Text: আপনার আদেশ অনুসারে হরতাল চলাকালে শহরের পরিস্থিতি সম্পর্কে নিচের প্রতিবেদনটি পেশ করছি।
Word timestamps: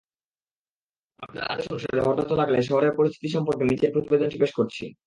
আপনার 1.23 1.43
আদেশ 1.45 1.65
অনুসারে 1.71 2.01
হরতাল 2.01 2.25
চলাকালে 2.29 2.59
শহরের 2.61 2.93
পরিস্থিতি 2.97 3.27
সম্পর্কে 3.29 3.63
নিচের 3.63 3.93
প্রতিবেদনটি 3.93 4.37
পেশ 4.39 4.51
করছি। 4.59 4.85